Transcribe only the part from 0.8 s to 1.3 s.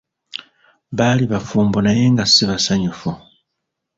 Baali